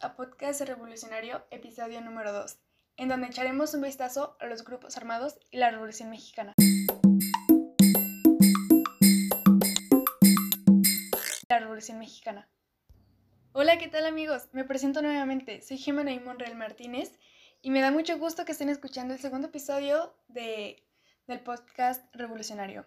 [0.00, 2.58] A Podcast Revolucionario, episodio número 2,
[2.96, 6.54] en donde echaremos un vistazo a los grupos armados y la Revolución Mexicana.
[11.48, 12.48] La Revolución Mexicana.
[13.52, 14.48] Hola, ¿qué tal amigos?
[14.50, 17.16] Me presento nuevamente, soy Gemma Monreal Martínez
[17.62, 20.82] y me da mucho gusto que estén escuchando el segundo episodio de,
[21.28, 22.86] del podcast Revolucionario.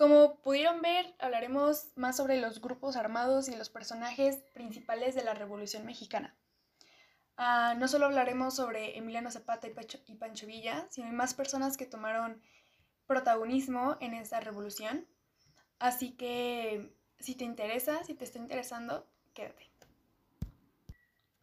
[0.00, 5.34] Como pudieron ver, hablaremos más sobre los grupos armados y los personajes principales de la
[5.34, 6.34] Revolución Mexicana.
[7.36, 12.40] Ah, no solo hablaremos sobre Emiliano Zapata y, Pancho Villa, sino más personas que tomaron
[13.06, 15.06] protagonismo en esta revolución.
[15.78, 19.70] Así que si te interesa, si te está interesando, quédate.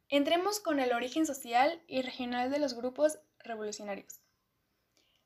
[0.10, 4.20] Entremos con el origen social y regional de los grupos revolucionarios.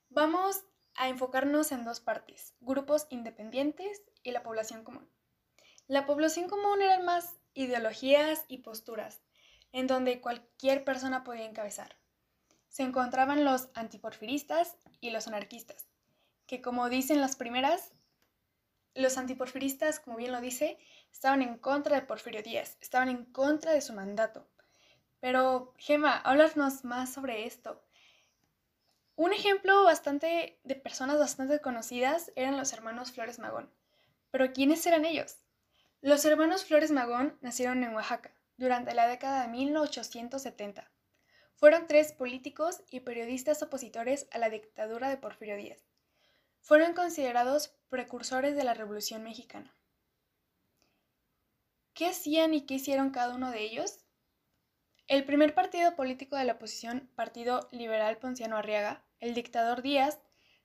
[0.09, 5.09] Vamos a enfocarnos en dos partes, grupos independientes y la población común.
[5.87, 9.21] La población común eran más ideologías y posturas,
[9.71, 11.97] en donde cualquier persona podía encabezar.
[12.69, 15.87] Se encontraban los antiporfiristas y los anarquistas,
[16.47, 17.93] que como dicen las primeras,
[18.93, 20.77] los antiporfiristas, como bien lo dice,
[21.11, 24.47] estaban en contra de Porfirio Díaz, estaban en contra de su mandato.
[25.19, 27.81] Pero, Gema, háblanos más sobre esto.
[29.21, 33.71] Un ejemplo bastante de personas bastante conocidas eran los hermanos Flores Magón.
[34.31, 35.45] Pero ¿quiénes eran ellos?
[36.01, 40.91] Los hermanos Flores Magón nacieron en Oaxaca durante la década de 1870.
[41.53, 45.85] Fueron tres políticos y periodistas opositores a la dictadura de Porfirio Díaz.
[46.59, 49.77] Fueron considerados precursores de la Revolución Mexicana.
[51.93, 54.00] ¿Qué hacían y qué hicieron cada uno de ellos?
[55.11, 60.19] El primer partido político de la oposición, Partido Liberal Ponciano Arriaga, el dictador Díaz,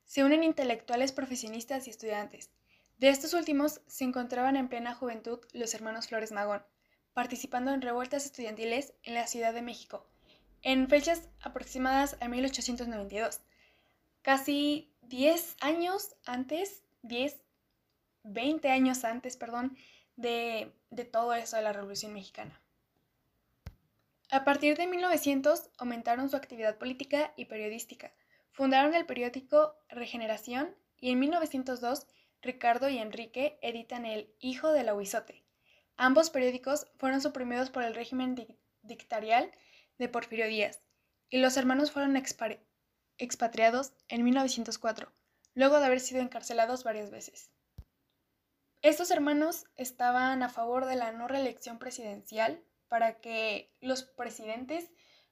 [0.04, 2.52] se unen intelectuales profesionistas y estudiantes.
[2.98, 6.62] De estos últimos se encontraban en plena juventud los hermanos Flores Magón,
[7.12, 10.06] participando en revueltas estudiantiles en la Ciudad de México,
[10.62, 13.40] en fechas aproximadas a 1892,
[14.22, 17.34] casi 10 años antes, 10,
[18.22, 19.76] 20 años antes, perdón,
[20.14, 22.62] de, de todo eso de la Revolución Mexicana.
[24.30, 28.12] A partir de 1900 aumentaron su actividad política y periodística.
[28.50, 32.08] Fundaron el periódico Regeneración y en 1902
[32.42, 35.44] Ricardo y Enrique editan El Hijo del Aguizote.
[35.96, 38.34] Ambos periódicos fueron suprimidos por el régimen
[38.82, 39.52] dictatorial
[39.98, 40.82] de Porfirio Díaz
[41.30, 42.16] y los hermanos fueron
[43.18, 45.12] expatriados en 1904,
[45.54, 47.50] luego de haber sido encarcelados varias veces.
[48.82, 54.90] Estos hermanos estaban a favor de la no reelección presidencial para que los presidentes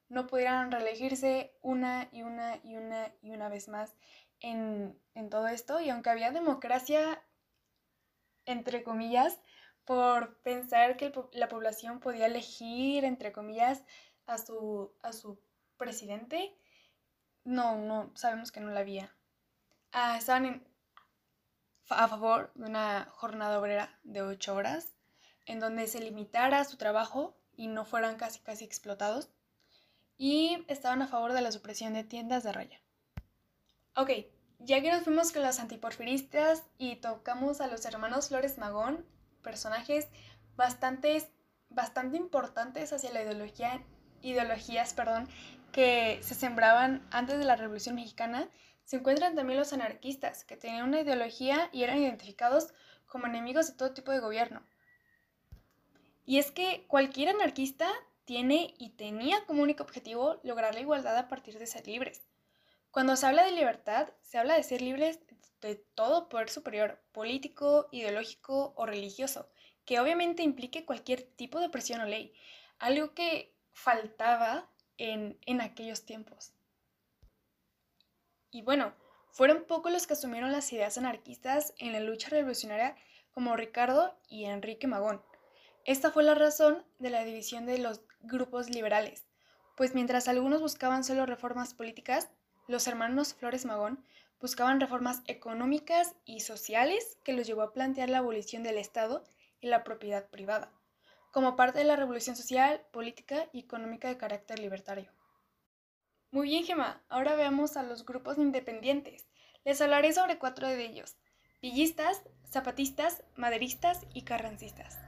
[0.09, 3.97] no pudieran reelegirse una y una y una y una vez más
[4.41, 5.01] en,
[5.31, 5.81] todo esto.
[5.81, 7.23] Y aunque había democracia,
[8.45, 9.41] entre comillas,
[9.85, 13.85] por pensar que la población podía elegir, entre comillas,
[14.27, 15.41] a su, a su
[15.77, 16.57] presidente,
[17.45, 19.15] no, no, sabemos que no la había.
[19.93, 20.67] Ah, estaban
[21.91, 24.95] a favor de una jornada obrera de ocho horas,
[25.47, 29.31] en donde se limitara su trabajo y no fueran casi casi explotados.
[30.17, 32.81] Y estaban a favor de la supresión de tiendas de raya.
[33.97, 34.11] Ok,
[34.59, 39.05] ya que nos fuimos con los antiporfiristas y tocamos a los hermanos Flores Magón,
[39.43, 40.09] personajes
[40.57, 41.29] bastante,
[41.69, 43.83] bastante importantes hacia la ideología,
[44.23, 45.29] ideologías perdón,
[45.73, 48.49] que se sembraban antes de la Revolución Mexicana,
[48.85, 52.73] se encuentran también los anarquistas, que tenían una ideología y eran identificados
[53.07, 54.63] como enemigos de todo tipo de gobierno.
[56.25, 57.91] Y es que cualquier anarquista
[58.25, 62.23] tiene y tenía como único objetivo lograr la igualdad a partir de ser libres.
[62.91, 65.19] Cuando se habla de libertad, se habla de ser libres
[65.61, 69.49] de todo poder superior, político, ideológico o religioso,
[69.85, 72.35] que obviamente implique cualquier tipo de presión o ley,
[72.79, 76.53] algo que faltaba en, en aquellos tiempos.
[78.51, 78.95] Y bueno,
[79.31, 82.97] fueron pocos los que asumieron las ideas anarquistas en la lucha revolucionaria
[83.33, 85.21] como Ricardo y Enrique Magón,
[85.85, 89.27] esta fue la razón de la división de los grupos liberales,
[89.77, 92.31] pues mientras algunos buscaban solo reformas políticas,
[92.69, 94.03] los hermanos Flores Magón
[94.41, 99.25] buscaban reformas económicas y sociales que los llevó a plantear la abolición del Estado
[99.61, 100.73] y la propiedad privada,
[101.31, 105.11] como parte de la revolución social, política y económica de carácter libertario.
[106.31, 109.27] Muy bien, Gemma, ahora veamos a los grupos independientes.
[109.65, 111.17] Les hablaré sobre cuatro de ellos,
[111.63, 114.99] villistas, zapatistas, maderistas y carrancistas.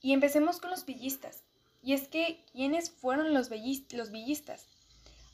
[0.00, 1.42] Y empecemos con los villistas.
[1.82, 4.66] Y es que, ¿quiénes fueron los, los villistas?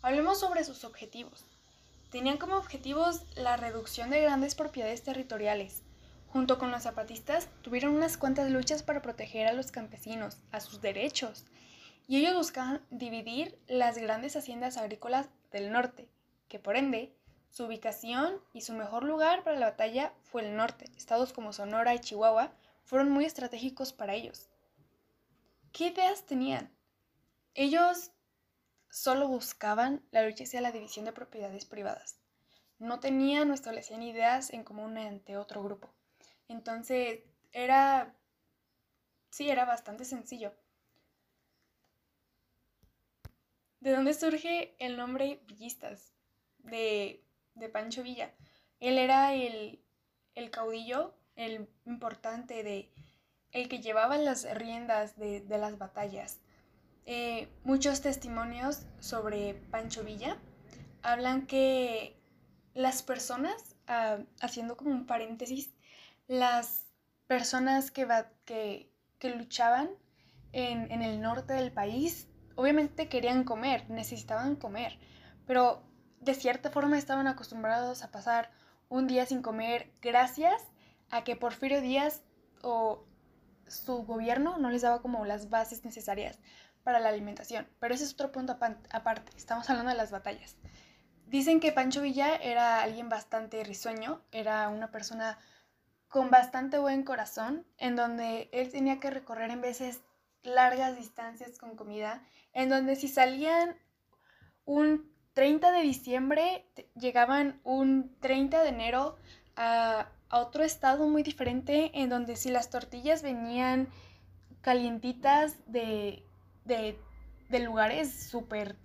[0.03, 1.45] Hablemos sobre sus objetivos.
[2.11, 5.83] Tenían como objetivos la reducción de grandes propiedades territoriales.
[6.29, 10.81] Junto con los zapatistas, tuvieron unas cuantas luchas para proteger a los campesinos, a sus
[10.81, 11.45] derechos.
[12.09, 16.09] y ellos buscaban dividir las grandes haciendas agrícolas del norte,
[16.49, 17.15] que por ende
[17.49, 20.87] su ubicación y su mejor lugar para la batalla fue el norte.
[20.97, 22.51] Estados como Sonora y Chihuahua
[22.85, 24.49] fueron muy estratégicos para ellos.
[25.73, 26.71] ¿Qué ideas tenían?
[27.55, 28.11] Ellos
[28.91, 32.19] solo buscaban la lucha hacia la división de propiedades privadas.
[32.79, 35.91] No tenían o establecían ideas en común ante otro grupo.
[36.49, 37.21] Entonces,
[37.53, 38.15] era...
[39.31, 40.53] Sí, era bastante sencillo.
[43.81, 46.13] ¿De dónde surge el nombre Villistas?
[46.59, 47.25] De,
[47.55, 48.35] de Pancho Villa.
[48.79, 49.83] Él era el,
[50.35, 52.93] el caudillo, el importante de
[53.53, 56.41] el que llevaba las riendas de, las batallas.
[57.05, 60.39] Eh, muchos testimonios sobre Pancho Villa
[61.03, 62.17] hablan que
[62.75, 65.71] las personas, ah, haciendo como un paréntesis,
[66.29, 66.87] las
[67.27, 68.07] personas que,
[68.45, 69.91] que, luchaban
[70.53, 74.99] en, en el norte del país, obviamente querían comer, necesitaban comer,
[75.47, 75.83] pero
[76.21, 78.51] de cierta forma estaban acostumbrados a pasar
[78.89, 80.63] un día sin comer gracias
[81.11, 82.23] a que Porfirio Díaz
[82.63, 83.05] o
[83.73, 86.39] su gobierno no les daba como las bases necesarias
[86.83, 87.67] para la alimentación.
[87.81, 90.57] Pero ese es otro punto aparte, estamos hablando de las batallas.
[91.27, 95.39] Dicen que Pancho Villa era alguien bastante risueño, era una persona
[96.09, 100.03] con bastante buen corazón, en donde él tenía que recorrer en veces
[100.43, 102.23] largas distancias con comida,
[102.53, 103.77] en donde si salían
[104.67, 109.17] un 30 de diciembre, llegaban un 30 de enero
[109.57, 113.89] a a otro estado muy diferente en donde si las tortillas venían
[114.63, 116.25] calientitas de,
[116.65, 116.97] de,
[117.61, 118.77] lugares súper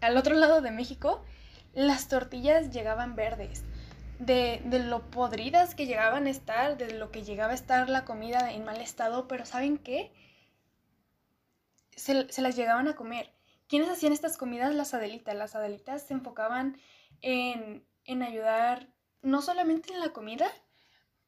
[0.00, 1.24] al otro lado de México,
[1.74, 3.64] las tortillas llegaban verdes.
[4.18, 8.04] De, de, lo podridas que llegaban a estar, de lo que llegaba a estar la
[8.04, 10.12] comida en mal estado, pero ¿saben qué?
[11.94, 13.32] Se, se las llegaban a comer.
[13.68, 14.74] ¿Quiénes hacían estas comidas?
[14.74, 15.36] Las Adelitas.
[15.36, 16.76] Las Adelitas se enfocaban
[17.20, 18.88] en, en ayudar
[19.22, 20.50] no solamente en la comida,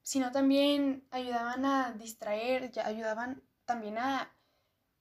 [0.03, 4.33] sino también ayudaban a distraer, ayudaban también a,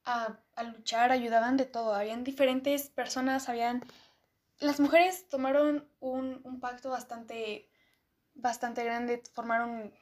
[0.05, 1.93] a, luchar, ayudaban de todo.
[1.93, 3.83] Habían diferentes personas, habían...
[4.59, 7.69] Las mujeres tomaron un, un pacto bastante,
[8.35, 9.93] bastante grande, formaron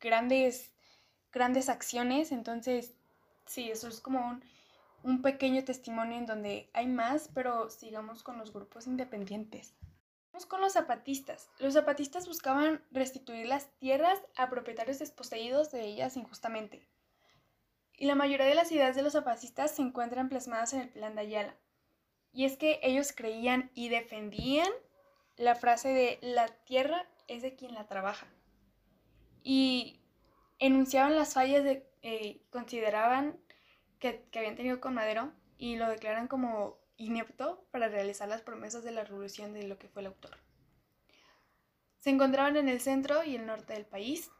[0.00, 0.70] grandes,
[1.32, 2.92] grandes acciones, entonces
[3.46, 4.44] sí, eso es como un,
[5.02, 9.74] un pequeño testimonio en donde hay más, pero sigamos con los grupos independientes
[10.44, 11.48] con los zapatistas.
[11.58, 16.86] Los zapatistas buscaban restituir las tierras a propietarios desposeídos de ellas injustamente.
[17.96, 21.14] Y la mayoría de las ideas de los zapatistas se encuentran plasmadas en el plan
[21.14, 21.56] de Ayala.
[22.32, 24.68] Y es que ellos creían y defendían
[25.36, 28.26] la frase de la tierra es de quien la trabaja.
[29.42, 30.00] Y
[30.58, 33.38] enunciaban las fallas de, eh, consideraban
[33.98, 38.84] que, que habían tenido con Madero y lo declaran como inepto para realizar las promesas
[38.84, 40.36] de la revolución de lo que fue el autor.
[41.98, 44.30] Se encontraban en el centro y el norte del país.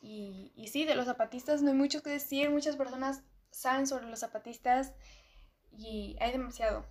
[0.00, 2.50] Y, y sí, de los zapatistas no hay mucho que decir.
[2.50, 4.92] Muchas personas saben sobre los zapatistas
[5.70, 6.86] y hay demasiado.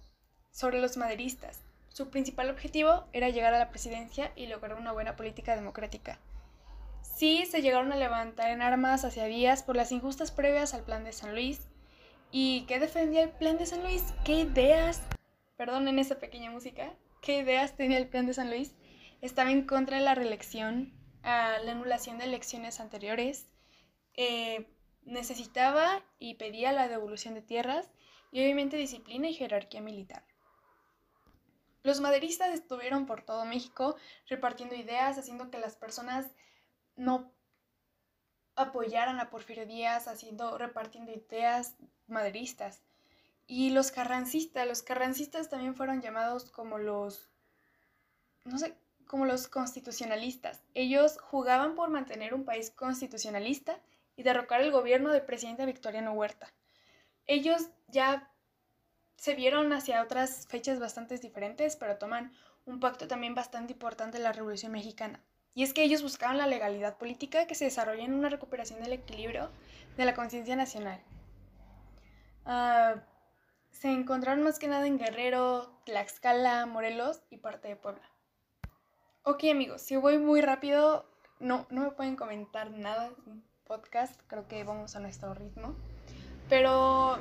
[0.51, 1.63] Sobre los maderistas.
[1.89, 6.19] Su principal objetivo era llegar a la presidencia y lograr una buena política democrática.
[7.01, 11.03] Sí, se llegaron a levantar en armas hacia Díaz por las injustas previas al plan
[11.03, 11.67] de San Luis
[12.31, 14.13] ¿Y qué defendía el plan de San Luis?
[14.23, 15.01] ¿Qué ideas?
[15.57, 16.93] Perdonen esa pequeña música.
[17.21, 18.73] ¿Qué ideas tenía el plan de San Luis?
[19.21, 23.47] Estaba en contra de la reelección, a la anulación de elecciones anteriores.
[24.13, 24.65] Eh,
[25.03, 27.91] necesitaba y pedía la devolución de tierras
[28.31, 30.23] y obviamente disciplina y jerarquía militar.
[31.83, 33.97] Los maderistas estuvieron por todo México
[34.29, 36.27] repartiendo ideas, haciendo que las personas
[36.95, 37.33] no
[38.61, 41.75] apoyaran a Porfirio Díaz, haciendo, repartiendo ideas
[42.07, 42.81] maderistas.
[43.47, 47.29] Y los carrancistas, los carrancistas también fueron llamados como los,
[48.45, 48.77] no sé,
[49.07, 50.61] como los constitucionalistas.
[50.73, 53.77] Ellos jugaban por mantener un país constitucionalista
[54.15, 56.53] y derrocar el gobierno del presidente Victoriano Huerta.
[57.27, 58.31] Ellos ya
[59.17, 62.33] se vieron hacia otras fechas bastante diferentes, pero toman
[62.65, 65.21] un pacto también bastante importante de la Revolución Mexicana.
[65.53, 68.93] Y es que ellos buscaban la legalidad política que se desarrolla en una recuperación del
[68.93, 69.49] equilibrio
[69.97, 71.01] de la conciencia nacional.
[72.45, 72.95] Ah,
[73.71, 78.09] se encontraron más que nada en Guerrero, Tlaxcala, Morelos y parte de Puebla.
[79.23, 81.05] Ok amigos, si voy muy rápido,
[81.39, 83.11] no, no me pueden comentar nada,
[83.65, 85.75] podcast, creo que vamos a nuestro ritmo.
[86.49, 87.17] Pero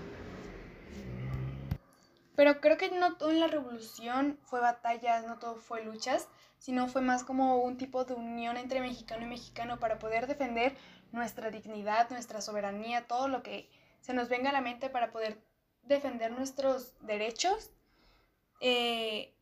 [2.41, 6.89] pero creo que no todo en la revolución fue batallas, no todo fue luchas, sino
[6.89, 10.75] fue más como un tipo de unión entre mexicano y mexicano para poder defender
[11.13, 13.69] nuestra dignidad, nuestra soberanía, todo lo que
[14.01, 15.39] se nos venga a la mente para poder
[15.83, 17.73] defender nuestros derechos.
[18.63, 19.35] Eh,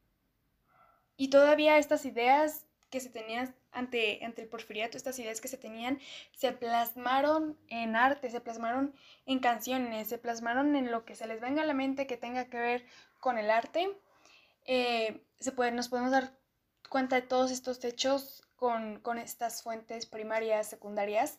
[1.17, 5.56] y todavía estas ideas que se tenían ante, ante el porfiriato, estas ideas que se
[5.56, 5.98] tenían,
[6.34, 8.94] se plasmaron en arte, se plasmaron
[9.26, 12.46] en canciones, se plasmaron en lo que se les venga a la mente que tenga
[12.46, 12.87] que ver
[13.20, 13.88] con el arte.
[14.66, 16.37] Eh, se puede, nos podemos dar
[16.88, 21.38] cuenta de todos estos hechos con, con estas fuentes primarias, secundarias.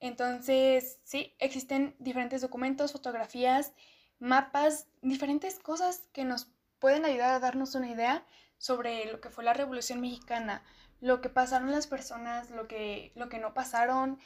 [0.00, 3.72] Entonces, sí, existen diferentes documentos, fotografías,
[4.18, 6.48] mapas, diferentes cosas que nos
[6.78, 8.26] pueden ayudar a darnos una idea
[8.62, 10.62] sobre lo que fue la Revolución Mexicana,
[11.00, 14.20] lo que pasaron las personas, lo que, lo que no pasaron.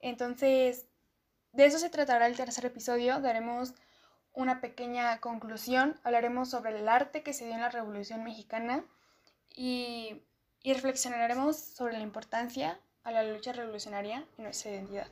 [0.00, 0.88] Entonces,
[1.52, 3.20] de eso se tratará el tercer episodio.
[3.20, 3.74] Daremos
[4.32, 8.84] una pequeña conclusión, hablaremos sobre el arte que se dio en la Revolución Mexicana
[9.54, 10.24] y,
[10.64, 15.06] y reflexionaremos sobre la importancia a la lucha revolucionaria y nuestra identidad.